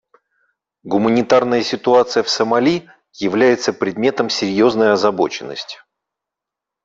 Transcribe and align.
Гуманитарная 0.81 1.61
ситуация 1.61 2.23
в 2.23 2.29
Сомали 2.31 2.89
является 3.19 3.71
предметом 3.71 4.31
серьезной 4.31 4.93
озабоченности. 4.93 5.77